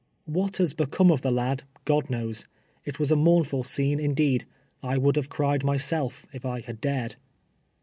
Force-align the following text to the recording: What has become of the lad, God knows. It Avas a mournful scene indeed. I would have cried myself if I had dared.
What 0.25 0.57
has 0.57 0.73
become 0.73 1.11
of 1.11 1.21
the 1.21 1.29
lad, 1.29 1.61
God 1.85 2.09
knows. 2.09 2.47
It 2.85 2.95
Avas 2.95 3.11
a 3.11 3.15
mournful 3.15 3.63
scene 3.63 3.99
indeed. 3.99 4.45
I 4.81 4.97
would 4.97 5.15
have 5.15 5.29
cried 5.29 5.63
myself 5.63 6.25
if 6.33 6.43
I 6.43 6.61
had 6.61 6.81
dared. 6.81 7.17